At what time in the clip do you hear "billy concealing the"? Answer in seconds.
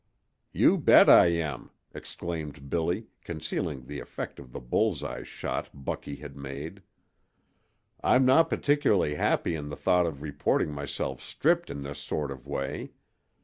2.71-3.99